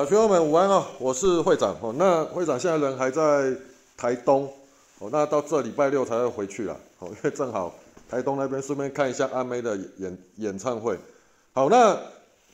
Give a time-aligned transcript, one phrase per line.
[0.00, 1.94] 啊，学友们午安哦，我是会长哦。
[1.98, 3.54] 那会长现在人还在
[3.98, 4.50] 台东
[4.98, 7.74] 哦，那到这礼拜六才会回去啦哦，因为正好
[8.08, 10.98] 台东那边顺便看一下阿妹的演演唱会。
[11.52, 11.94] 好，那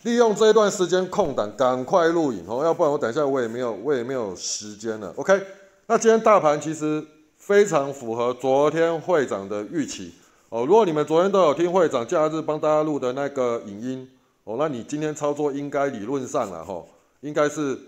[0.03, 5.13] 利用这一段时间空档，赶快录影哦，要不然我等一下我也没有我也没有时间了。
[5.15, 5.41] OK，
[5.87, 7.01] 那今天大盘其实
[7.37, 10.13] 非常符合昨天会长的预期
[10.49, 10.67] 哦。
[10.67, 14.11] 如果你们昨天都有听会长假日帮大家录的那个影音
[14.43, 16.83] 哦，那你今天操作应该理论上了哈。
[17.21, 17.79] 应该是，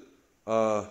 [0.45, 0.85] 呃，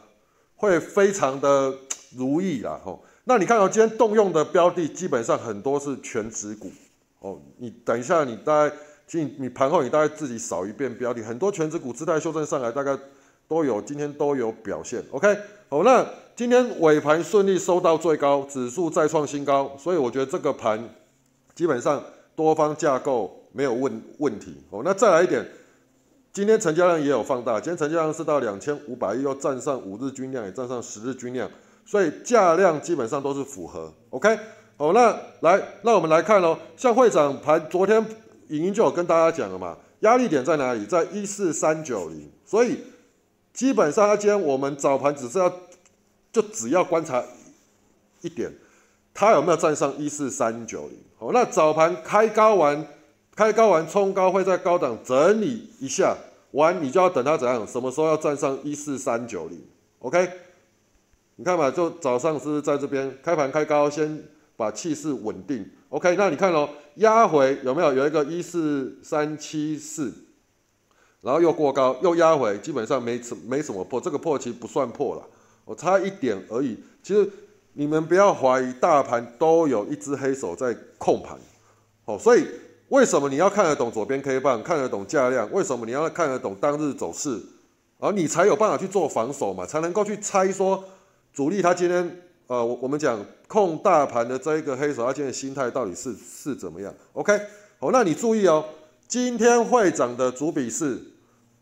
[0.56, 1.74] 会非常的
[2.16, 3.04] 如意啦，吼。
[3.26, 6.72] 那你看到今天动用的标的，基本上很多是全指股，
[7.20, 7.42] 哦。
[7.58, 8.76] 你等一下，你大概，
[9.12, 12.98] 你你盘后你大概自己扫一遍标的，很多全指股姿态修正上来，大概
[13.48, 15.38] 都有今天都有表现，OK。
[15.68, 20.82] 好，那今天尾盘顺利收到最高，指数再创新高，所以我觉得这个盘
[21.54, 22.02] 基本上
[22.36, 24.82] 多方架构没有问问题，哦。
[24.86, 25.46] 那再来一点。
[26.34, 31.50] 今天成交量也有放大，今天成交量是到两千五百亿，又站上五日均量，也站上十日均量，
[31.84, 33.92] 所以价量基本上都是符合。
[34.12, 34.38] OK，
[34.78, 36.58] 好，那来，那我们来看喽。
[36.76, 38.06] 像会长盘昨天
[38.50, 40.86] 影音就有跟大家讲了嘛，压力点在哪里？
[40.86, 42.84] 在一四三九零，所以
[43.52, 45.52] 基本上今天我们早盘只是要
[46.32, 47.24] 就只要观察
[48.22, 48.54] 一点，
[49.14, 51.00] 它有没有站上一四三九零。
[51.18, 52.86] 好，那早盘开高完，
[53.38, 56.18] 开高完冲高会在高档整理一下。
[56.52, 57.68] 完，你就要等它怎样？
[57.68, 59.62] 什么时候要站上一四三九零
[60.00, 60.28] ？OK，
[61.36, 64.24] 你看嘛，就早上是在这边开盘开高，先
[64.56, 65.70] 把气势稳定。
[65.90, 70.12] OK，那你看喽，压回有没有有一个一四三七四，
[71.22, 75.24] 然后又过高，又压回，基本上没什没什么破，这个破其实不算破了，
[75.64, 76.76] 我差一点而已。
[77.04, 77.30] 其实
[77.74, 81.38] 你们不要怀疑，大盘都有一只黑手在控盘，
[82.06, 82.48] 哦，所以。
[82.90, 85.52] 为什么你要看得懂左边 K 棒，看得懂价量？
[85.52, 87.42] 为什么你要看得懂当日走势？
[88.00, 90.84] 而你才有办法去做防守嘛，才能够去猜说
[91.34, 97.38] 主力他今天呃，我我们讲控大盘的这一个黑手，他今天心态到底是是怎么样？OK，
[97.80, 98.64] 好，那你注意哦，
[99.08, 100.98] 今天会长的主笔是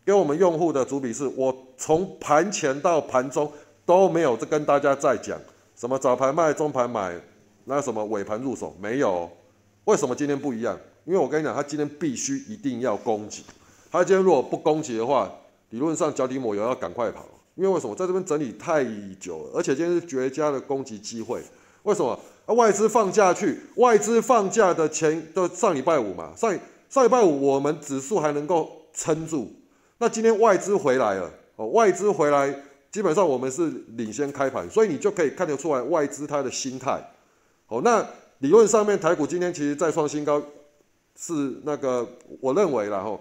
[0.05, 3.51] 给我们用户的主笔是，我从盘前到盘中
[3.83, 5.39] 都没有跟大家在讲
[5.75, 7.19] 什么早盘卖、中盘买，
[7.63, 9.27] 那什么尾盘入手没有？
[9.85, 10.77] 为什么今天不一样？
[11.05, 13.43] 因为我跟你讲，他今天必须一定要攻击。
[13.91, 15.31] 他今天如果不攻击的话，
[15.69, 17.25] 理论上脚底抹油要赶快跑。
[17.55, 18.83] 因为为什么在这边整理太
[19.17, 19.51] 久了？
[19.55, 21.41] 而且今天是绝佳的攻击机会。
[21.83, 22.19] 为什么？
[22.47, 29.51] 外资放假去，外资放假的前的上礼拜五嘛，上上礼拜五我们指数还能够撑住。
[29.99, 32.53] 那今天外资回来了，哦，外资回来，
[32.91, 37.01] 基本上我们是领先开盘，所以你就可以看得出来外资它的心态。
[37.67, 38.05] 哦，那
[38.39, 40.41] 理论上面台股今天其实再创新高。
[41.17, 41.33] 是
[41.63, 42.07] 那个，
[42.41, 43.19] 我认为然后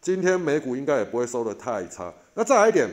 [0.00, 2.12] 今天美股应该也不会收的太差。
[2.34, 2.88] 那再来一点，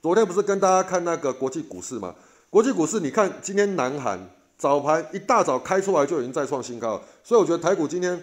[0.00, 2.14] 昨天不是跟大家看那个国际股市吗？
[2.50, 4.18] 国际股市，你看今天南韩
[4.56, 8.20] 早盘一大早开出来就已经再创新高，所以我觉得台股今天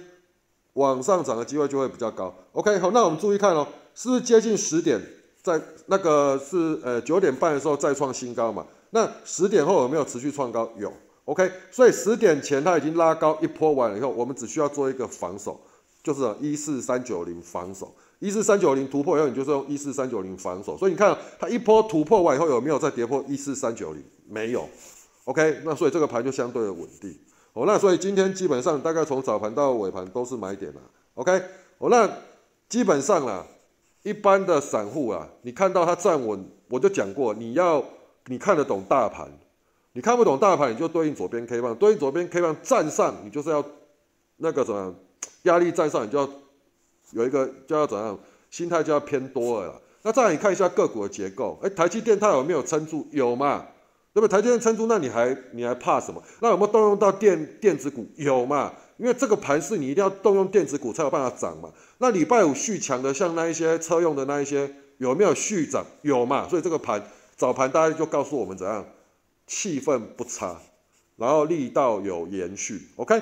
[0.73, 2.33] 往上涨的机会就会比较高。
[2.53, 4.99] OK，好，那我们注意看哦，是不是接近十点，
[5.43, 8.65] 在那个是呃九点半的时候再创新高嘛？
[8.89, 10.69] 那十点后有没有持续创高？
[10.77, 10.91] 有。
[11.25, 15.59] OK，所以十点前它已经拉高一波完了以后，我们只需要做一个防守，
[16.03, 20.77] 就是一四三九零防守，一四三九零突破以后，你就是用一四三九零防守。
[20.77, 24.03] 所以你看它一波突破完以后，有没有再跌破一四三九零？
[24.29, 24.69] 没有。
[25.23, 27.17] OK，那所以这个盘就相对的稳定。
[27.53, 30.81] 哦，那所以今天基本上大概从早盘到尾盘都是买点了。
[31.15, 31.41] OK，
[31.79, 32.07] 哦，那
[32.69, 33.43] 基本上啦，
[34.03, 37.83] 一般的散户啊，你看到它站稳，我就讲过，你要
[38.27, 39.27] 你看得懂大盘。
[39.95, 43.63] 你看不懂大盘，你就对应左边 K 棒，对应左边 K 棒站上，你就是要
[44.35, 44.93] 那个怎么？
[45.43, 46.29] 压力站上，你就要
[47.11, 48.19] 有一个就要怎样？
[48.49, 49.81] 心态就要偏多了。
[50.01, 53.07] 那再来你看一下个股的结构，哎，台积电它有没有撑住？
[53.11, 53.65] 有嘛？
[54.13, 54.31] 对不对？
[54.31, 56.21] 台积电撑住，那你还你还怕什么？
[56.41, 58.05] 那有没有动用到电电子股？
[58.17, 58.73] 有嘛？
[58.97, 61.69] 因为这个盘是你一定要动用电子股才有办法涨嘛。
[61.99, 65.85] 那礼拜五续强的，像那一些车用的那一些，有没有续涨？
[66.01, 66.45] 有嘛？
[66.49, 67.01] 所以这个盘
[67.37, 68.85] 早盘大家就告诉我们怎样？
[69.47, 70.59] 气氛不差，
[71.17, 73.21] 然后力道有延续，OK。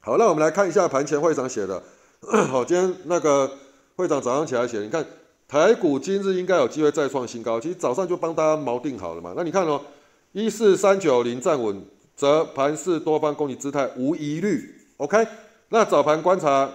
[0.00, 1.82] 好，那我们来看一下盘前会长写的。
[2.48, 3.50] 好，今天那个
[3.96, 5.04] 会长早上起来写，你看
[5.46, 7.60] 台股今日应该有机会再创新高。
[7.60, 9.34] 其实早上就帮大家锚定好了嘛。
[9.36, 9.80] 那你看哦，
[10.32, 11.84] 一四三九零站稳，
[12.16, 15.26] 则盘势多方攻击姿态无疑虑，OK。
[15.68, 16.70] 那早盘观察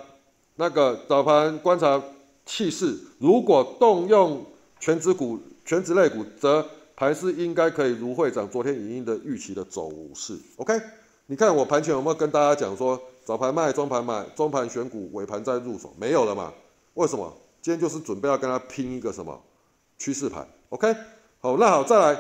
[0.56, 2.02] 那个早盘观察
[2.46, 4.46] 气势，如果动用
[4.80, 6.66] 全指股、全指类股，则
[6.98, 10.74] 盘势应该可以如会长昨天影音的预期的走势，OK？
[11.28, 15.94] 你看我盘前有没有跟大家讲说早盘卖，中盘买，中盘选股，尾盘再入手？
[16.00, 16.52] 没有了嘛？
[16.96, 17.32] 为什么？
[17.62, 19.40] 今天就是准备要跟他拼一个什么
[20.00, 20.92] 趋势盘 OK，
[21.40, 22.20] 好，那好，再来，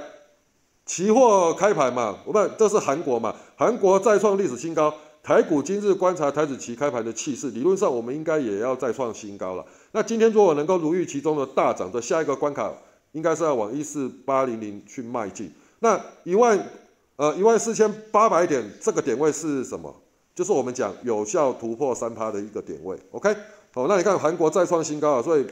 [0.86, 4.94] 期货开盘嘛，我们这是韩国嘛，韩国再创历史新高。
[5.24, 9.66] 台股今日观察台子期开盘的气势，理论上我们应该也要再创新高了。
[9.92, 12.72] 那今天如果能够如预期中的大涨，的下一个关卡
[13.12, 15.52] 应该是要往一四八零零去迈进。
[15.80, 16.58] 那一万
[17.16, 19.94] 呃一万四千八百点这个点位是什么？
[20.36, 22.98] 就是我们讲有效突破三趴的一个点位。
[23.12, 23.36] OK，
[23.74, 25.46] 好，那你看韩国再创新高啊，所以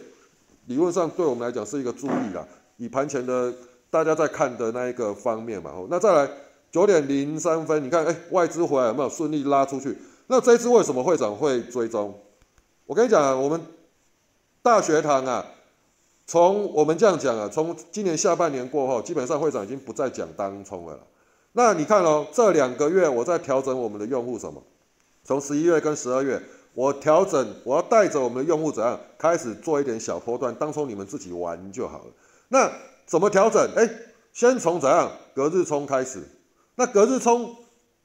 [0.66, 2.46] 理论上对我们来讲是一个注意啦。
[2.78, 3.54] 以盘前的
[3.90, 6.30] 大家在看的那一个方面嘛，那再来。
[6.72, 9.98] 九点零三分，你看，哎，外资回来有没有顺利拉出去？
[10.28, 12.13] 那这支为什么会长会追踪？
[12.86, 13.62] 我跟你讲啊，我们
[14.62, 15.46] 大学堂啊，
[16.27, 21.00] 从我们这样讲啊，从今年下半年过后，基本上会长已经不再讲当冲了。
[21.54, 24.62] 那你看哦，这两个月我在调整我们的用户什么？
[25.24, 26.42] 从十一月跟十二月，
[26.74, 32.06] 我调整，我要带着我们的用户怎样开始做一点小波段，当冲你们自己玩就好了。
[32.50, 32.72] 那
[33.06, 33.68] 怎么调整？
[33.75, 33.89] 哎，
[34.33, 36.22] 先从怎样隔日冲开始。
[36.75, 37.56] 那隔日冲，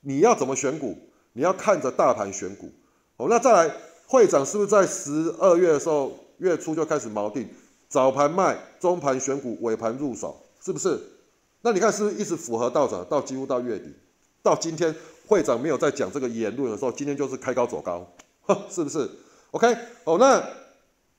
[0.02, 0.96] 你要怎么选股？
[1.32, 2.70] 你要看着大盘选股。
[3.16, 3.74] 哦，那再来，
[4.06, 7.48] 会长是不是在十二月的时候月初就开始锚定，
[7.90, 10.98] 早盘卖，中盘选股，尾盘入手，是不是？
[11.62, 13.92] 那你看是不是一直符合道长到几乎到月底，
[14.42, 14.94] 到今天
[15.26, 18.06] 会长没有在讲这个言论的时候，今天就是开高走高，
[18.70, 19.10] 是不是
[19.50, 20.42] ？OK，哦，那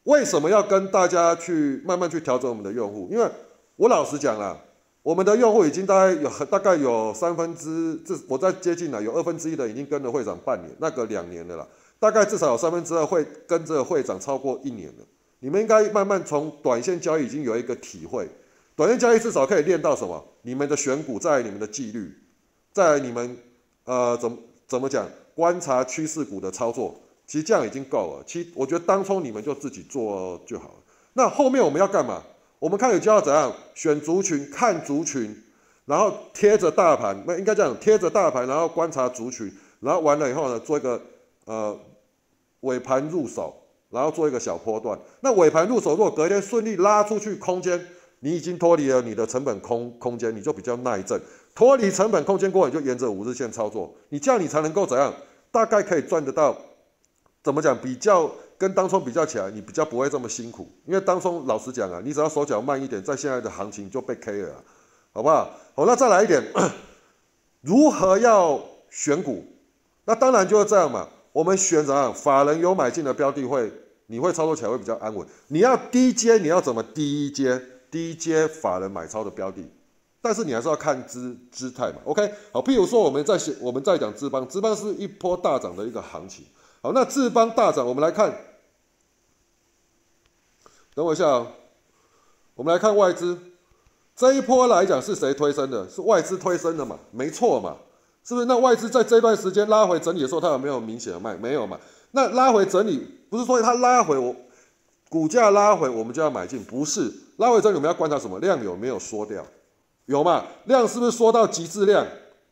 [0.04, 3.10] 为什么要跟大家去慢慢去调整我们的用户？
[3.12, 3.30] 因为
[3.76, 4.58] 我老实讲啦。
[5.04, 11.68] 我们的用户已经大概有大概有三分之，这我在接近了，有二分之一的已经跟了会长半年，那个两年的了，
[12.00, 15.06] 大概至少有三分之二会跟着会长超过一年了。
[15.44, 18.30] 你们应该慢慢从短线交易已经有一个体会，
[18.76, 20.24] 短线交易至少可以练到什么？
[20.44, 22.16] 你们的选股在你们的纪律，
[22.72, 23.36] 在你们
[23.86, 26.96] 呃怎么怎么讲观察趋势股的操作，
[27.26, 28.24] 其实这样已经够了。
[28.26, 30.76] 其实我觉得当初你们就自己做就好了。
[31.14, 32.24] 那后面我们要干嘛？
[32.60, 35.36] 我们看有教要怎样选族群，看族群，
[35.86, 41.02] 然后贴着大盘，那应该这样贴着大盘，然后观察族群，然后完了以后呢，做一个
[41.46, 41.78] 呃
[42.60, 43.56] 尾盘入手，
[43.92, 44.98] 然后做一个小波段。
[45.20, 47.80] 那尾盘入手，如果隔天顺利拉出去空间，
[48.22, 51.22] 你已经脱离了你的成本空空间，你就比较耐震。
[51.54, 55.14] 脱离成本空间过后，你就沿着五日线操作，你这样你才能够怎样？
[55.52, 56.58] 大概可以赚得到，
[57.44, 57.78] 怎么讲？
[57.78, 58.32] 比较。
[58.62, 64.64] 跟当冲比较起来，你比较不会这么辛苦，因为当冲老实讲啊，你只要手脚慢一点，在现在的行情就被 K 了，
[65.12, 65.50] 好不好？
[65.74, 66.44] 好，那再来一点，
[67.62, 68.62] 如何要
[68.92, 69.44] 选股？
[70.06, 71.08] 那当然就是这样嘛。
[71.32, 72.14] 我们选怎样？
[72.14, 73.72] 法人有买进的标的会，
[74.12, 75.25] 你会操作起来会比较安稳。
[75.48, 77.62] 你要低阶，你要怎么低阶？
[77.90, 79.62] 低阶法人买超的标的，
[80.22, 81.96] 但是你还是要看姿姿态嘛。
[82.06, 86.46] OK，好，譬如说我们在我们在讲资邦，资邦是一波大涨的一个行情。
[86.81, 88.34] 好，那资邦大涨，我们来看。
[90.94, 91.48] 等我一下啊，
[92.56, 93.38] 我们来看外资
[94.16, 95.90] 这一波来讲是谁推升的？
[95.90, 96.98] 是外资推升的嘛？
[97.12, 97.75] 没错嘛，
[98.24, 98.46] 是不是？
[98.46, 101.36] 那外资在这段时间拉回整理的时候，它有没有明显的卖？
[101.36, 101.78] 没有嘛？
[102.12, 104.36] 那拉回整理不是说它拉回我
[105.10, 106.63] 股价拉回我们就要买进？
[106.63, 108.40] 不是，拉回整理我们要观察什么？
[108.40, 109.46] 量有没有缩掉？
[110.06, 110.46] 有嘛？
[110.66, 112.06] 量是不是缩到极致量？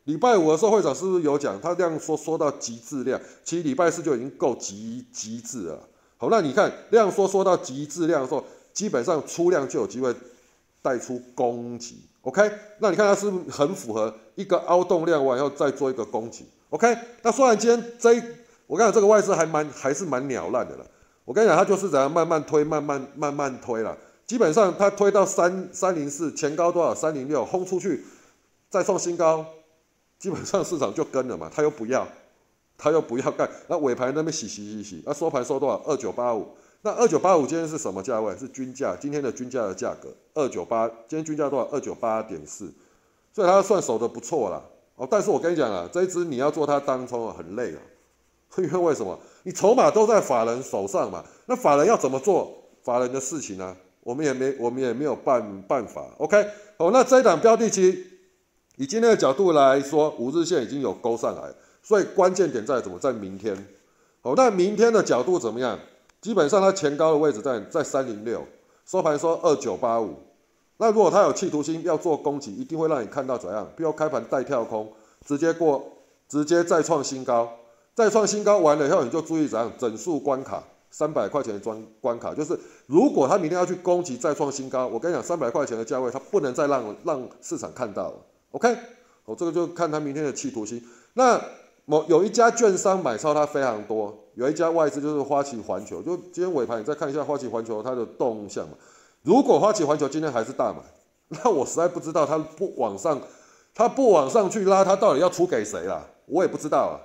[0.05, 1.59] 礼拜五的时候会长是不是有讲？
[1.61, 5.79] 它量缩缩到极致量，其实礼拜四就已经够极极致了。
[6.17, 10.13] 好，那你看量缩缩到极致量的时候，基本上出量就有机会
[10.81, 12.01] 带出攻击。
[12.21, 18.13] OK，那你看它是不是很符合一个凹洞量完以后再做一个攻击？OK，那虽然今天这
[18.69, 20.85] 我跟你讲这个外资还蛮还是蛮鸟烂的了。
[21.25, 23.97] 我跟你讲，它就是怎样慢慢推，慢慢慢慢推了。
[24.27, 26.93] 基本上它推到三三零四前高多少？
[26.93, 28.05] 三零六轰出去，
[28.69, 29.43] 再创新高，
[30.19, 32.07] 基本上市场就跟了嘛，它又不要。
[32.81, 35.81] 他又不要干，那尾盘那边洗洗洗洗，那收盘收多少？
[35.85, 36.47] 二九八五。
[36.81, 38.33] 那二九八五今天是什么价位？
[38.37, 40.87] 是均价，今天的均价的价格二九八。
[40.87, 41.65] 今天均价多少？
[41.71, 42.71] 二九八点四。
[43.33, 44.63] 所以它算守的不错了
[44.95, 45.05] 哦。
[45.11, 47.81] 但是我跟你讲啊，这一支你要做它当冲啊，很累啊。
[48.57, 49.17] 因为为什么？
[49.43, 51.23] 你筹码都在法人手上嘛。
[51.45, 52.51] 那法人要怎么做
[52.83, 53.75] 法人的事情呢？
[54.01, 56.05] 我们也没我们也没有办办法。
[56.17, 56.43] OK，
[56.77, 58.05] 哦，那这一档标的期
[58.77, 61.43] 以今天的角度来说，五日线已经有勾上来。
[61.81, 62.99] 所以关键点在怎么？
[62.99, 63.55] 在明天，
[64.21, 65.79] 好，那明天的角度怎么样？
[66.21, 68.45] 基本上它前高的位置在在三零六，
[68.85, 70.15] 收盘说二九八五。
[70.77, 73.65] 那如果它有企图心要做攻击，一定会让你看到怎样？
[73.75, 74.91] 比如开盘带跳空，
[75.25, 75.83] 直接过，
[76.27, 77.49] 直接再创新高，
[77.99, 79.69] 再创新高完了以后，你就注意怎样？
[79.77, 88.13] 整数关卡三百块钱的关关卡，就是如果他明天要去攻击再创新高，我跟你讲，三百块钱的价位它不能再让让市场看到了。
[88.51, 88.73] OK，
[89.25, 90.81] 我这个就看他明天的企图心。
[91.15, 91.37] 那
[91.83, 98.75] 某有一家券商买超它非常多，有一家外资就是花旗环球，就今天尾盘你再看一下花旗环球它的动向嘛。
[99.23, 100.79] 如果花旗环球今天还是大买，
[101.43, 103.19] 那我实在不知道它不往上，
[103.75, 106.07] 它不往上去拉，它到底要出给谁啦？
[106.27, 106.95] 我也不知道啊。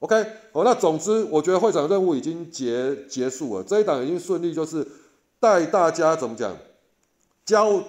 [0.00, 4.86] OK，好，那总之我觉得会长任务已经结结束了，这一档已经顺利，就是
[5.38, 6.56] 带大家怎么讲，
[7.44, 7.82] 教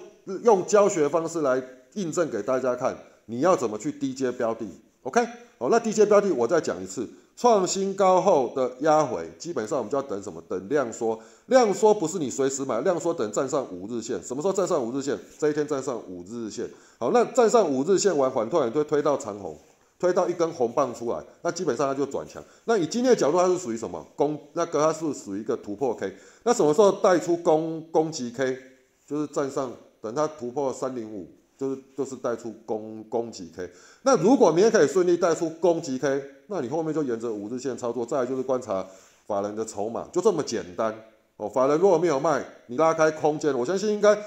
[0.44, 1.62] 用教学方式来
[1.94, 4.66] 印证给大家看，你要怎么去低阶标的。
[5.02, 5.26] OK，
[5.58, 7.08] 好，那低阶标的我再讲一次。
[7.34, 10.40] 创新高后的压回，基本上我们就要等什么？
[10.46, 11.18] 等量缩。
[11.46, 14.22] 量缩不是你随时买，量缩等站上五日线。
[14.22, 15.18] 什么时候站上五日线？
[15.38, 16.68] 这一天站上五日线。
[16.98, 19.58] 好，那站上五日线完，缓突然推推到长红，
[20.02, 22.42] 推到一根红棒出来，那基本上它就转强。
[22.64, 24.04] 那以今天的角度，它是属于什么？
[24.16, 26.12] 攻，那个它是属于一个突破 K。
[26.42, 28.58] 那什么时候带出攻攻击 K？
[29.06, 31.28] 就是站上，等它突破三零五。
[31.58, 33.70] 就是就是带出攻攻击 K，
[34.02, 38.84] 那如果明天可以顺利带出攻击 K，那你后面就沿着五日线操作，再来就是观察
[39.28, 40.92] 法人的筹码，就这么简单
[41.36, 41.48] 哦。
[41.48, 44.18] 法人如果没有卖，你拉开空间，我相信应该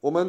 [0.00, 0.28] 我们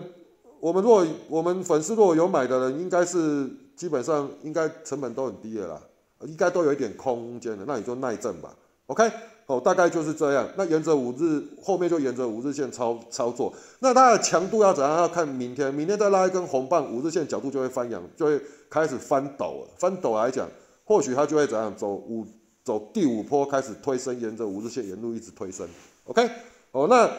[0.59, 5.81] 我们若我们粉丝如果有买的人，应该是基本上应该成本都很低的啦，
[6.25, 8.53] 应该都有一点空间的，那你就耐震吧
[8.87, 9.09] ，OK。
[9.45, 10.47] 哦，大概就是这样。
[10.57, 13.51] 那沿着五日后面就沿着五日线操操作。
[13.79, 14.97] 那它的强度要怎样？
[14.97, 19.67] 要看明天，明天再拉一根红棒，五日线角度就会翻阳，就会开始翻斗了。
[19.77, 20.47] 翻斗来讲，
[20.83, 22.27] 或许它就会怎样走五
[22.63, 25.67] 走第五波开始推升，沿着五日线沿路一直推升。
[26.03, 26.29] OK，
[26.71, 27.09] 哦，那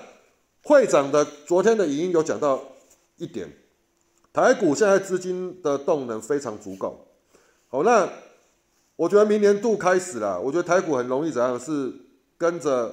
[0.62, 2.62] 会长的昨天的语音有讲到
[3.16, 3.50] 一点，
[4.32, 7.06] 台股现在资金的动能非常足够。
[7.68, 8.08] 好，那
[8.96, 11.92] 我觉得明年度开始了，我觉得台股很容易怎样是。
[12.40, 12.90] 跟着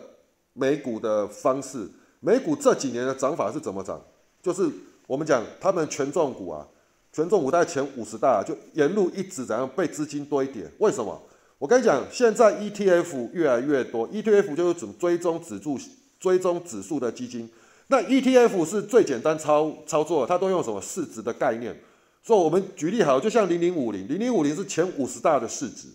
[0.52, 1.88] 美股的方式，
[2.20, 3.98] 美股这几年的涨法是怎么涨？
[4.42, 4.70] 就是
[5.08, 6.68] 我们讲他们权重股啊，
[7.14, 10.70] 权重股在前五十大，就沿路一直怎样被资金堆叠。
[10.80, 11.18] 为什么？
[11.60, 15.80] 我跟你讲，现在 ETF 越来越多，ETF 就是准追踪指数、
[16.20, 17.50] 追踪指数的基金。
[17.88, 21.76] 那 ETF 是最简单操操作，它都用什么市值的概念？
[22.24, 25.88] 所以我们举例好，就像零零五零，零零五零是前五十大的市值，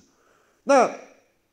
[0.64, 0.90] 那。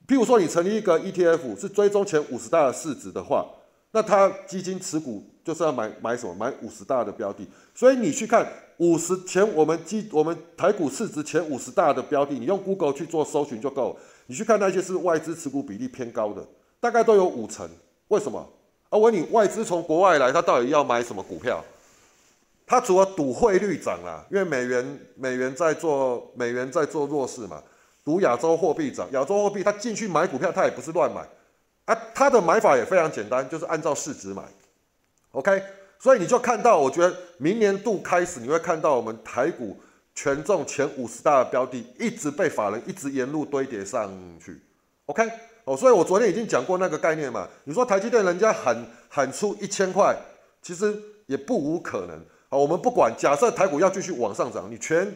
[0.08, 3.46] 譬如说，你成立一个 ETF 是追踪前五十大的市值的话，
[3.92, 6.34] 那它基金持股就是要买买什么？
[6.34, 7.48] 买五十大的标的。
[7.76, 13.96] 所以你去看五十前我们基我们台股市值前五十大的标的，你用 Google 去做搜寻就够。
[14.26, 16.44] 你去看那些是外资持股比例偏高的，
[16.80, 17.70] 大概都有五成。
[18.08, 18.44] 为什么？
[18.90, 21.64] 啊，我问你，外资从国外来，他到底要买什么股票？
[22.66, 27.62] 他除了赌汇率涨啊，因为美元美元在做美元在做弱势嘛。
[28.06, 31.22] 赌亚洲货币涨，亚洲货币他进去买股票，他也不是乱买，
[31.86, 34.42] 啊，他的买法也非常简单，就是按照市值买
[35.32, 35.62] ，OK，
[36.00, 39.78] 所以你就看到，我觉得明年度开始，你会看到我们台股
[40.16, 44.12] 权重前五十大的标的，一直被法人一直沿路堆叠上
[44.44, 44.60] 去
[45.06, 45.30] ，OK，
[45.70, 48.76] 哦，所以我昨天已经讲过那个概念嘛，你说台积电人家喊
[49.08, 50.18] 喊出一千块，
[50.64, 55.14] 其实也不无可能，好，我们不管，假设台股要继续往上涨，你全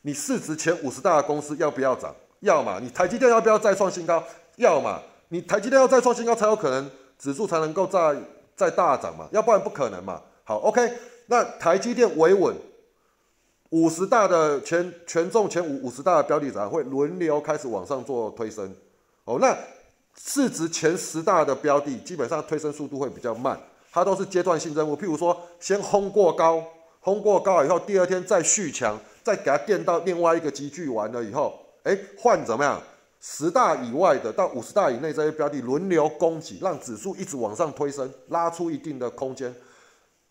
[0.00, 2.14] 你市值前五十大的公司要不要涨？
[2.40, 4.24] 要嘛，你台积电要不要再创新高？
[4.56, 8.16] 要嘛，你台积电要再创新高才有可能指数才能够再
[8.56, 10.22] 再大涨嘛，要不然不可能嘛。
[10.44, 10.90] 好，OK，
[11.26, 12.56] 那台积电维稳，
[13.68, 18.74] 五十大的权权重前五五十大的标的涨会轮流开始往上做推升。
[19.24, 19.56] 哦，那
[20.16, 23.58] 市值前十大的标的基本上推升速度会比较慢，
[23.90, 24.96] 它都是阶段性任务。
[24.96, 26.62] 譬如说，先轰过高，
[27.00, 31.58] 轰过高以后，第二天再续强，再给它垫到另外一个集聚完了以后。
[31.82, 32.80] 哎，换怎么样？
[33.20, 39.54] 十大以外的到五十大以内这些标的轮流攻击，让指数一直往上推升，拉出一定的空间。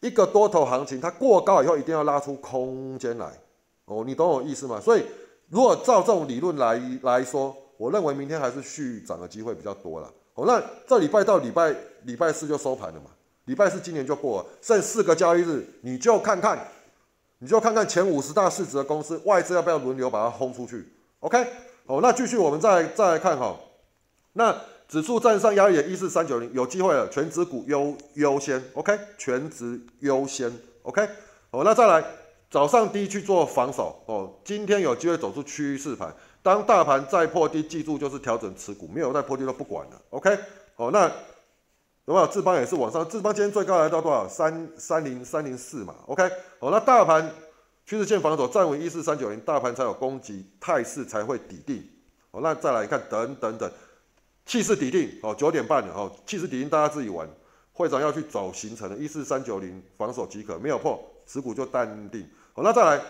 [0.01, 3.31] 一个多头行情，它过高以后一定要拉出空间来。
[3.85, 4.79] 哦，你懂我意思吗？
[4.79, 5.05] 所以
[5.49, 10.13] 如果照这种理论来来说，我认为明天还是续涨的机会比较多了。
[10.35, 13.07] 哦，那这礼拜到礼拜礼拜四就收盘了嘛？
[13.45, 16.67] 礼拜四今年就过了，剩四个交易日，你就看看，
[17.39, 20.87] 你就看看前五十大市值的公司外资要不要轮流把它轰出去。
[21.21, 21.43] OK，
[21.87, 23.59] 哦，那继续我们再再来看哈，
[24.33, 24.55] 那
[24.87, 31.01] 指数站上压力一四三九零，有机会了，全指股优优先，OK，全指优先，OK，
[31.49, 32.05] 哦，那再来
[32.51, 40.37] 早上低去做防守哦，今天有机会走出趋势盘，当大盘再破低，记住就是调整持股，没有再破低都不管了，OK，
[40.75, 41.05] 好，那
[42.05, 44.27] 有没有智邦也是往上，智邦今天最高来到多少？
[44.27, 46.29] 三三零三零四嘛，OK，
[46.59, 47.31] 好，那大盘。
[47.83, 51.83] 趋势线防守站稳一四三九零，大盘才有攻击态势才会抵定。
[52.29, 53.69] 哦，那再来看等等等，
[54.45, 55.11] 气势抵定。
[55.23, 55.93] 哦，九点半了。
[55.93, 57.27] 哦，气势抵定，大家自己玩。
[57.73, 62.25] 会长要去走形成的，一四三九零防守即可，没有破，持股就淡定。
[62.53, 63.03] 好，那再来，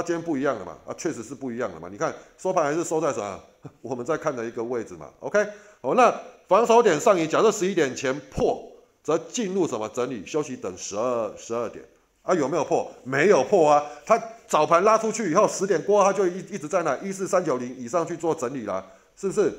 [0.00, 0.76] 它今天不一样的嘛？
[0.86, 1.88] 啊，确实是不一样的嘛。
[1.90, 3.40] 你看收盘还是收在什么？
[3.82, 5.10] 我们在看的一个位置嘛。
[5.20, 5.44] OK，
[5.80, 6.14] 好，那
[6.46, 8.62] 防守点上移，假设十一点前破，
[9.02, 11.84] 则进入什么整理休息等十二十二点。
[12.22, 12.88] 啊，有没有破？
[13.04, 18.84] 没有破啊，它早盘拉出去以后，十点过后它就一一直在那一四三九零以上去做整理了，
[19.16, 19.52] 是不是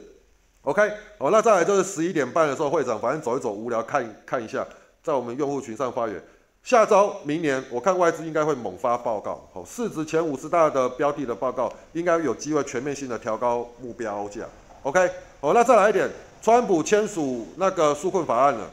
[0.62, 4.66] ？OK，好，那再来就是十一点半的时候，会长反正走一走，无聊看看一下，
[5.04, 6.24] 在我们用户群上发言。
[6.70, 14.42] 下周明年我看外资应该会猛发报告，好，市值前五十大的标的的报告应该有机会全面性的调高目标价。
[14.84, 15.10] OK，
[15.42, 16.08] 好，那再来一点，
[16.44, 18.70] 川普签署那个纾困法案了，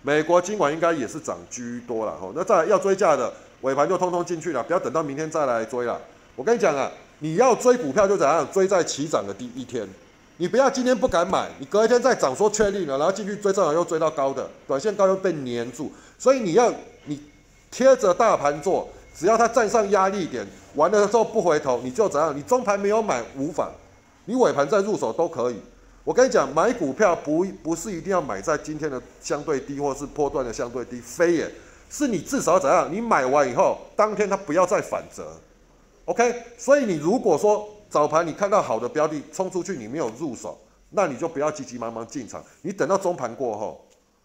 [0.00, 2.16] 美国今晚应该也是涨居多了。
[2.18, 6.00] 好，那再来要追价的尾盘就通通进去了，不要等到明天再来追了。
[6.36, 9.86] 我跟你讲啊，你要追股票就怎样，追在起涨的第一天，
[10.38, 16.72] 你不要今天不敢买，你隔一天再涨说确定了，然后进去追，正好又追到高的，短线高又被粘住，所以你要。
[17.74, 18.88] 贴着大盘做，
[19.18, 22.32] 只要它站上压力点，完了之后不回头，你就怎样？
[22.36, 23.68] 你中盘没有买无妨，
[24.26, 25.56] 你尾盘再入手都可以。
[26.04, 31.50] 我跟你讲，买股票不不是一定要买在今天的相对低，或是波段的相对低，非也
[31.90, 32.88] 是你至少怎样？
[32.92, 35.32] 你买完以后，当天它不要再反折
[36.04, 36.32] ，OK？
[36.56, 40.56] 所以你如果说早盘你看到好的标的冲出去，你没有入手，
[40.90, 43.84] 那你就不要急急忙忙进场，你等到中盘过后。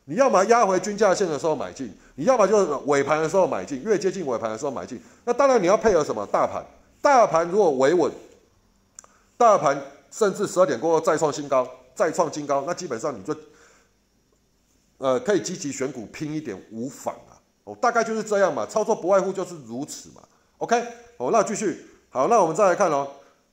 [0.10, 5.00] 你要么压回均价线的时候买进，你要么就是尾盘的时候买进，越接近尾盘的时候买进。
[5.24, 6.26] 那当然你要配合什么？
[6.26, 6.66] 大盘，
[7.00, 8.12] 大盘如果维稳，
[9.38, 13.36] 大盘甚至十二点过后再创新高，再创新高，那基本上你就，
[14.98, 17.38] 呃，可以积极选股拼一点无妨啊。
[17.66, 20.24] 哦，大概就是这样嘛，操作不外乎就是如此嘛。
[20.58, 20.84] OK，
[21.18, 23.08] 哦，那继续，好，那我们再来看哦，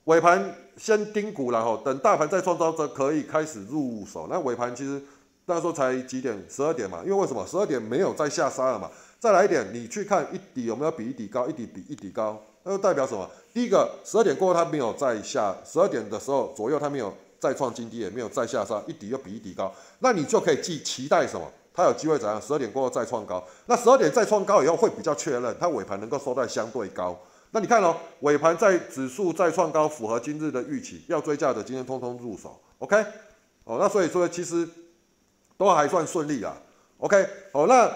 [0.05, 4.25] 尾盘先盯股，然后等大盘再创高，则可以开始入手。
[4.27, 4.99] 那尾盘其实。
[5.47, 6.37] 那时候才几点？
[6.47, 7.01] 十二点嘛。
[7.03, 7.45] 因为为什么？
[7.47, 8.89] 十二点没有再下杀了嘛。
[9.19, 11.47] 再来一点，你去看一底有没有比一底高？
[11.47, 13.27] 一底比一底高，那就代表什么？
[13.51, 21.51] 第一个，十二点过后它没有再下，十二点的时候左右它没有再创新低，也没有再下杀，一底又比一底高，那你就可以寄期待什么？
[21.73, 22.39] 它有机会怎样？
[22.39, 23.43] 十二点过后再创高。
[23.65, 27.17] 那十二点再创高以后会比较确认，它尾盘能够收在相对高。
[27.51, 32.59] 那你看哦，尾盘在指数再创高，符合今日的预期，要追价的今天通通入手。
[32.77, 32.97] OK，
[33.63, 34.67] 哦，那所以说其实。
[35.57, 36.55] 都还算顺利啊
[36.99, 37.91] ，OK，好，那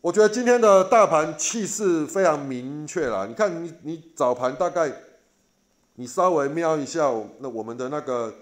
[0.00, 3.26] 我觉得今天的大盘气势非常明确啦。
[3.26, 4.90] 你看，你你早盘大概
[5.96, 8.34] 你稍微瞄一下那我们的那个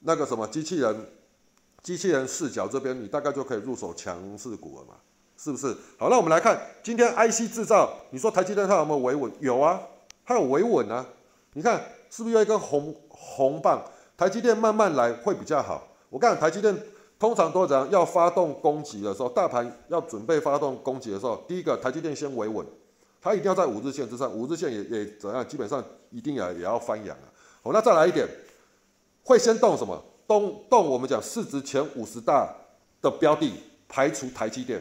[0.00, 1.06] 那个什么机器人
[1.80, 4.94] 机器人视角这边，你大概就可以入手强势股了嘛，
[5.36, 5.68] 是不是？
[5.96, 9.32] 好，那我们来看今天 IC 制造，你说台积电它有没有维稳？
[9.38, 9.80] 有啊，
[10.26, 11.06] 它有维稳啊。
[11.52, 13.82] 你看是不是有一根红红棒？
[14.16, 15.86] 台积电慢慢来会比较好。
[16.10, 16.76] 我讲台积电。
[17.18, 17.90] 通常都怎样？
[17.90, 22.64] 要发动攻击的时候，大盘要准备发动攻击的时候，第一个台积电先维稳，
[23.20, 25.46] 它一定要在五日线之上，五日线也也怎样？
[25.46, 27.26] 基本上一定也也要翻阳啊。
[27.64, 28.24] 好，那再来一点，
[29.24, 30.00] 会先动什么？
[30.28, 32.54] 动动我们讲市值前五十大
[33.02, 33.52] 的标的，
[33.88, 34.80] 排除台积电，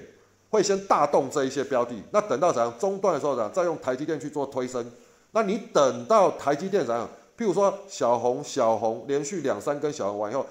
[0.52, 1.96] 会先大动这一些标的。
[2.12, 4.86] 那等到怎样中段的时候，怎样再用台积电去做推升？
[5.32, 7.10] 那你等到台积电怎样？
[7.36, 10.46] 譬如说小红小红连续两三根小红完以后。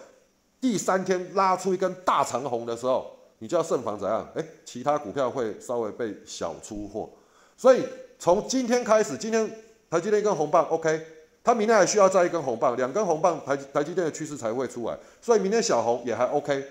[0.61, 4.27] 第三天拉出一根大长红的时候，你就要慎防怎样？
[4.35, 7.09] 哎，其他股票会稍微被小出货。
[7.57, 7.85] 所以
[8.19, 9.49] 从今天开始，今天
[9.91, 11.01] 台积电一根红棒，OK，
[11.45, 14.99] 它明天还需要再一根红棒，两根红棒，台台积电的趋势才会出来。
[15.21, 16.65] 所以明天小红也还 OK。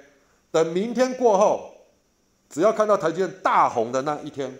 [0.51, 1.71] 等明天过后，
[2.49, 4.51] 只要看到台积电大红的那一天，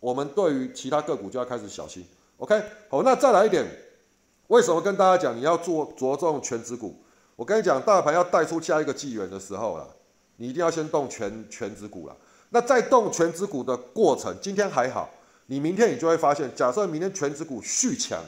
[0.00, 2.04] 我们对于其他个股就要开始小心。
[2.38, 3.66] OK，好，那再来一点，
[4.48, 6.94] 为什么跟大家讲你要做着重全指股？
[7.40, 9.88] 我跟你讲，大盘要带出下一个纪元的时候了，
[10.36, 12.14] 你一定要先动全全指股了。
[12.50, 15.08] 那在动全指股的过程，今天还好，
[15.46, 18.22] 你明天你就会发现，假设明天全指股续强，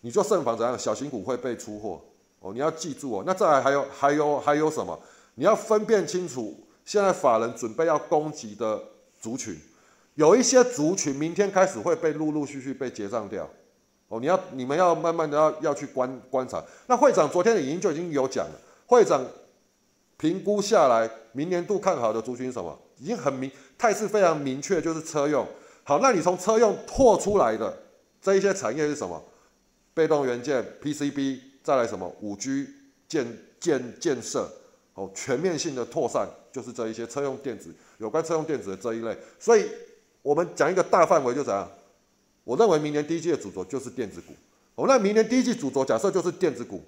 [0.00, 2.02] 你就慎防怎样，小型股会被出货
[2.40, 2.52] 哦。
[2.52, 3.22] 你要记住哦。
[3.24, 4.98] 那再来还有还有还有什么？
[5.36, 8.82] 你要分辨清楚，现在法人准备要攻击的
[9.20, 9.56] 族群，
[10.16, 13.48] 有一些族群明天开始会被陆陆续续被结账掉。
[14.12, 16.62] 哦，你要你们要慢慢的要要去观观察。
[16.86, 19.24] 那会长昨天的语音就已经有讲了，会长
[20.18, 25.46] 评估下来，明年度看好的族群什么，已经很明态势非常明确，就是车用。
[25.82, 27.74] 好，那你从车用拓出来的
[28.20, 29.18] 这一些产业是什么？
[29.94, 32.06] 被动元件、PCB，再来什么？
[32.20, 32.68] 五 G
[33.08, 33.26] 建
[33.58, 34.46] 建建设，
[34.92, 39.16] 哦，全面性的扩散就是这一些车用电子，有关车用电子的这一类。
[39.38, 39.66] 所以
[40.20, 41.66] 我们讲一个大范围就怎样？
[42.44, 44.32] 我认为明年第一季的主轴就是电子股。
[44.74, 46.82] 哦，那明年第一季主轴假设就是电子股，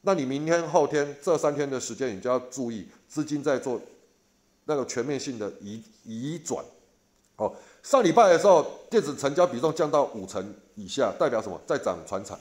[0.00, 3.80] 那你明天后天这三天的时间，你就要注意资金在做
[4.64, 6.64] 那个全面性的移移转。
[7.36, 11.60] 哦，上礼拜的时候，电子成交比重降到五成以下，代表什么？
[11.64, 12.36] 在涨船产。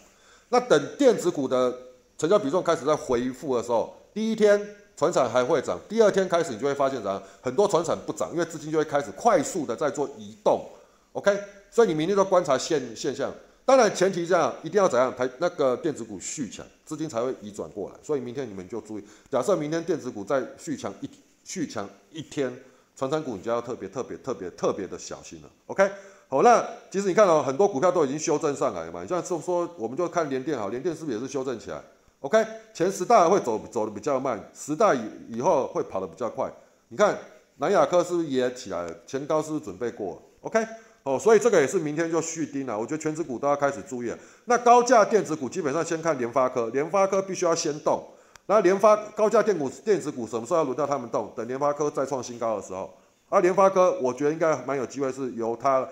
[0.49, 1.71] 那等电子股的
[2.17, 4.59] 成交比重开始在回复的时候，第一天
[4.95, 7.21] 船产还会涨，第二天开始你就会发现怎样？
[7.39, 10.65] 很多船产不涨，因为资金就会开始快速的在做移动。
[11.13, 11.39] OK。
[11.69, 13.33] 所以你明天都观察现现象。
[13.65, 17.95] 当然前提这样一定要怎样，台那个电子股续强，资金才会移转过来。
[18.01, 21.09] 所以明天你们就注意，假设明天电子股在续强一
[21.43, 22.49] 续强一天，
[22.95, 25.49] 传产股你就要特别特别特别特别的小心了。
[25.65, 25.85] OK，
[26.29, 31.83] 好，那其实你看到很多股票都已经修正上来了嘛，你像说说我们就看联电好，联电是不是也是修正起来
[32.21, 32.41] ？OK，
[32.73, 36.49] 前十大会走走的比较慢，十大以以后会跑的比较快。
[36.87, 37.17] 你看
[37.57, 38.95] 南亚科是不是也起来了？
[39.05, 40.65] 前高是不是准备过？OK。
[41.07, 42.77] 哦，所以这个也是明天就续盯了。
[42.77, 44.19] 我觉得全指股都要开始注意了。
[44.43, 48.03] 那高价电子股基本上先看联发科，联发科必须要先动。
[48.47, 51.31] 那联发高价电股电子股什么时候要轮到他们动？
[51.33, 52.93] 等联发科再创新高的时候。
[53.29, 55.87] 啊联发科我觉得应该蛮有机会，是由它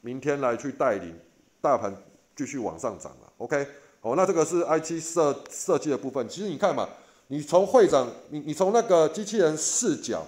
[0.00, 1.12] 明天来去带领
[1.60, 1.92] 大盘
[2.36, 3.32] 继续往上涨了。
[3.38, 3.66] OK，
[4.00, 6.28] 哦，那这个是 I T 设设计的部分。
[6.28, 6.88] 其实你看嘛，
[7.26, 10.24] 你从会长，你你从那个机器人视角，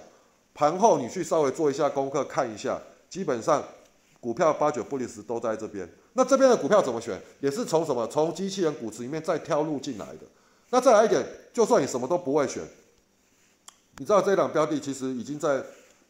[0.53, 2.77] 盘后你去稍微做一下功课看一下，
[3.09, 3.63] 基本上。
[4.21, 7.17] 股票八九不离十都在这边，那这边的股票怎么选？
[7.39, 8.05] 也是从什么？
[8.07, 10.21] 从机器人股池里面再挑入进来的。
[10.71, 12.61] 那再来一点，就算你什么都不会选，
[13.97, 15.63] 你知道这档标的其实已经在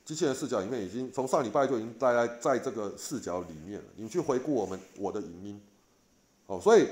[0.03, 3.85] 机器人视角里面，已经从上礼拜就已经待在在这个视角里面了。
[3.95, 5.61] 你去回顾我们我的影音，
[6.47, 6.87] 哦，所以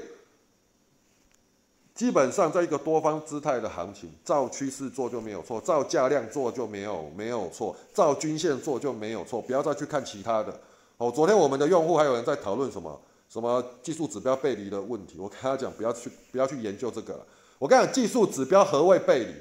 [1.95, 10.57] 基本上在一个多方姿态的行情，照趋势做就没有错，照价量做就没有没有错，照均线做就没有错，不要再去看其他的。
[10.97, 17.25] 哦，昨天我们的用户还有人在讨论什么什么技术指标背离的问题，我跟他讲不要去不要去研究这个了。
[17.59, 19.33] 我跟你讲，技术指标何谓背离？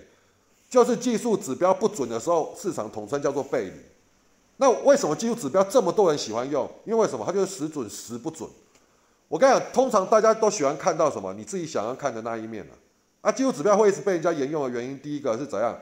[0.69, 3.73] 就是技术指标不准的时候，市场统称叫做背离。
[4.59, 6.69] 那为什么技术指标这么多人喜欢用？
[6.85, 7.25] 因为什么？
[7.25, 8.49] 它就是时准时不准。
[9.29, 11.33] 我跟你讲，通常大家都喜欢看到什么？
[11.33, 12.75] 你自己想要看的那一面啊。
[13.23, 15.75] 啊，技术指标会一直被人家沿用的原因，第一个是怎样？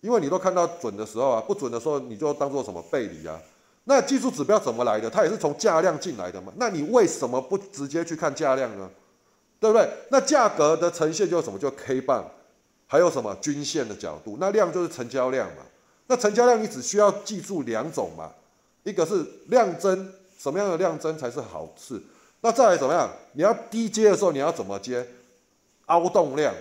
[0.00, 3.40] 因为你都看到准的时候啊，不准的时候你就当做什么背离啊？
[3.88, 5.08] 那技术指标怎么来的？
[5.08, 6.52] 它也是从价量进来的嘛？
[6.56, 8.88] 那你为什么不直接去看价量呢？
[9.58, 9.88] 对不对？
[10.10, 11.58] 那价格的呈现就是什么？
[11.58, 12.30] 就 K 棒，
[12.86, 14.36] 还有什么均线的角度？
[14.38, 15.62] 那量就是成交量嘛？
[16.06, 18.30] 那成交量你只需要记住两种嘛？
[18.84, 21.98] 一个是量增，什么样的量增才是好事？
[22.42, 23.10] 那再来怎么样？
[23.32, 25.06] 你要低接的时候你要怎么接？
[25.86, 26.54] 凹动量，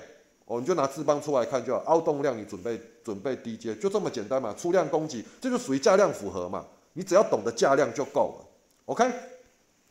[0.46, 1.84] 哦，你就拿字邦出来看就好。
[1.88, 4.56] 凹动量你准备准备低接，就这么简单嘛？
[4.58, 6.66] 出量供给，这就属于价量符合嘛？
[6.98, 8.46] 你只要懂得价量就够了
[8.86, 9.08] ，OK，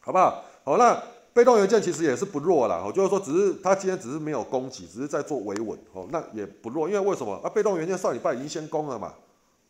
[0.00, 0.42] 好不好？
[0.64, 1.00] 好，那
[1.32, 7.40] 被动元件其实也是不弱啦，哦，就是说只是它今天只是没有攻击，只是在做维稳，哦，那也不弱，因为为什么？
[7.44, 9.14] 啊，被动元件上礼拜已经先攻了嘛，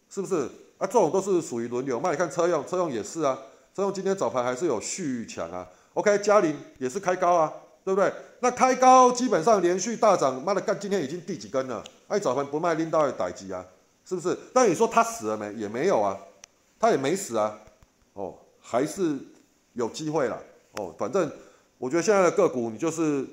[0.08, 0.48] 是不是？
[0.78, 2.00] 啊，这种都是属于轮流。
[2.02, 3.38] 那你看车用，车用也是啊，
[3.74, 7.52] 车用今天早盘还是有续强啊，OK，嘉麟也是开高啊，
[7.84, 8.10] 对不对？
[8.40, 11.84] 那开高基本上连续大涨，妈的干，今天已经第几根了？
[12.08, 13.62] 哎，早盘不卖拎到的逮鸡啊，
[14.06, 14.34] 是不是？
[14.54, 15.52] 但你说它死了没？
[15.52, 16.18] 也没有啊。
[16.78, 17.58] 他也没死啊，
[18.14, 19.18] 哦，还是
[19.72, 21.30] 有机会了，哦，反正
[21.78, 23.26] 我觉得现在的个股你就是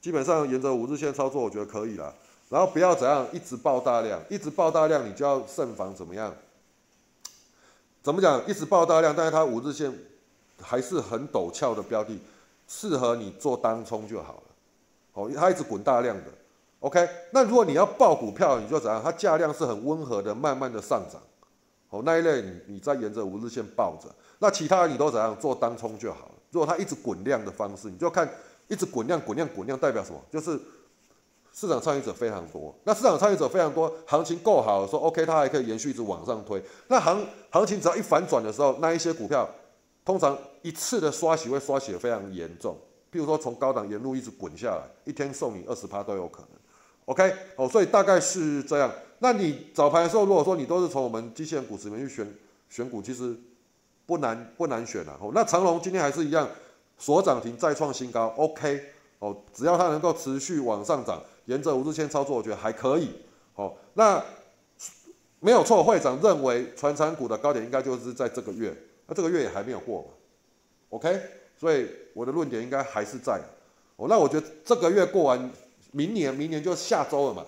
[0.00, 2.14] 基本上沿着五日线操作，我觉得可以了。
[2.48, 6.34] 然后不要怎样一直爆大量，一直爆大量，你就要慎防怎么样？
[8.02, 8.42] 怎么讲？
[8.48, 9.92] 一直爆大量，但是它五日线
[10.58, 12.18] 还是很陡峭的标的，
[12.66, 14.42] 适合你做单冲就好了。
[15.12, 16.24] 哦，它一直滚大量的
[16.80, 17.06] ，OK。
[17.32, 19.02] 那如果你要爆股票，你就怎样？
[19.02, 21.20] 它价量是很温和的，慢慢的上涨。
[21.90, 26.34] 哦，那一类你你再沿着五日线抱着，那其他你都怎样做单冲就好了。
[26.50, 28.28] 如果它一直滚量的方式，你就看
[28.68, 30.20] 一直滚量滚量滚量代表什么？
[30.30, 30.60] 就是
[31.52, 32.74] 市场参与者非常多。
[32.84, 36.62] 那市场参与者非常多，行情够好，说 OK，它还可以延续一直往上推。
[36.88, 39.48] 那行行情只要一反转的时候，那一些股票
[40.04, 42.76] 通常一次的刷洗会刷洗的非常严重。
[43.10, 46.57] 譬如说从高档沿路一直滚下来，一天送你二十趴都有可能。
[47.08, 48.92] OK，哦，所以大概是这样。
[49.20, 52.34] 那你早盘的时候，如果说你都是从我们机器人股里面去选
[52.68, 53.34] 选股，其实
[54.04, 55.16] 不难不难选啊。
[55.18, 56.46] 哦，那长隆今天还是一样
[56.98, 58.82] 锁涨停再创新高，OK，
[59.20, 63.08] 哦，只要它能够持续往上涨，沿着五日线操作，我觉得还可以。
[63.54, 64.22] 哦，那
[65.40, 70.08] 没有错，会长认为船产股的高点应该就是在这个月，那这个月也还没有过嘛
[70.90, 71.18] ，OK，
[71.56, 73.40] 所以我的论点应该还是在。
[73.96, 75.50] 哦，那我觉得这个月过完，
[75.90, 77.44] 明年明年就下周了嘛。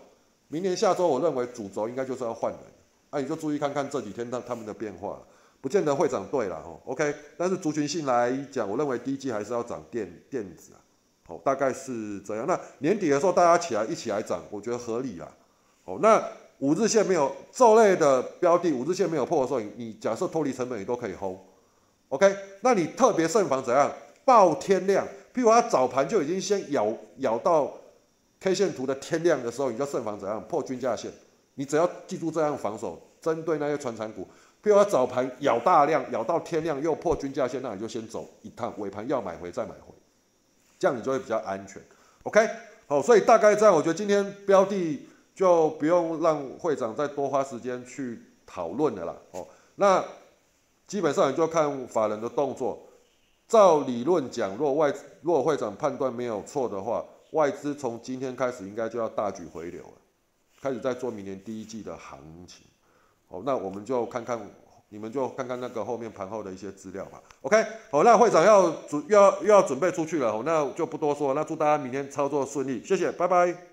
[0.53, 2.61] 明年下周，我认为主轴应该就是要换人，
[3.13, 5.17] 那你就注意看看这几天他他们的变化，
[5.61, 10.83] 不见得会涨对了哈，OK，但是族群性来讲，我认为第一季还是要涨电电子啊，
[11.29, 12.45] 好，大概是这样。
[12.49, 15.33] 那年底的时候大家起来一起来涨，我觉得合理啦。
[15.85, 16.21] 好，那
[16.59, 23.89] 五日线没有这类的标的，五日线没有破的时候，你假设脱离成本你都可以 hold，OK，那你特别慎防怎样？
[24.25, 27.73] 爆天量，譬如它早盘就已经先咬咬到。
[28.41, 31.13] K 线图的天亮的时候，你就慎防怎样破均价线。
[31.55, 34.23] 你只要记住这样防守，针对那些传产股，
[34.63, 39.95] 譬如说早盘咬大量，咬到天亮又破均价线，那你就先走一趟，尾盘要买回再买回，
[40.79, 41.83] 这样你就会比较安全。
[42.23, 42.49] OK，
[42.87, 49.15] 好，所以大概这样，我觉得今天标的就不用让会长再多花时间去讨论的啦。
[49.33, 50.03] 哦，那
[50.87, 52.87] 基本上你就看法人的动作。
[53.47, 59.93] 照理论讲，若外若会长判断没有错的话，外资从今天开始应该就要大举回流了，
[60.61, 62.67] 开始在做明年第一季的行情。
[63.29, 64.41] 好，那我们就看看，
[64.89, 67.23] 你们就看看那个后面盘后的一些资料吧。
[67.43, 71.33] OK，好，那会长要准要又要准备出去了，那就不多说。
[71.35, 73.70] 那祝大家明天操作顺利，谢谢，拜拜。